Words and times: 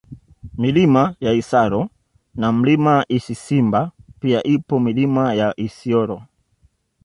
Milima 0.57 1.15
ya 1.19 1.33
Isaro 1.33 1.89
na 2.35 2.51
Mlima 2.51 3.05
Isisimba 3.07 3.91
pia 4.19 4.43
ipo 4.43 4.79
Milima 4.79 5.33
ya 5.33 5.53
Isyoro 5.59 6.23